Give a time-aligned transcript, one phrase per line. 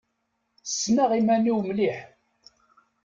[0.69, 1.97] Ssneɣ iman-iw mliḥ.